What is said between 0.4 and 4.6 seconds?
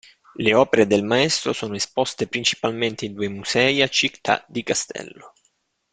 opere del Maestro sono esposte principalmente in due musei a Città